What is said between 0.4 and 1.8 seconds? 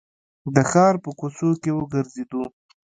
د ښار په کوڅو کې